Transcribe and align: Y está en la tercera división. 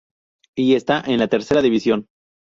Y 0.57 0.73
está 0.73 1.03
en 1.05 1.19
la 1.19 1.27
tercera 1.27 1.61
división. 1.61 2.07